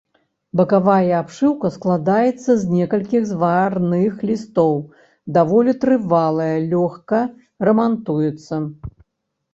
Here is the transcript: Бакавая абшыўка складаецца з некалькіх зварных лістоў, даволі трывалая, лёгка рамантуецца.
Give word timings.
Бакавая 0.59 1.09
абшыўка 1.23 1.69
складаецца 1.75 2.51
з 2.61 2.77
некалькіх 2.77 3.27
зварных 3.33 4.13
лістоў, 4.29 4.73
даволі 5.39 5.77
трывалая, 5.85 6.51
лёгка 6.73 7.19
рамантуецца. 7.71 8.53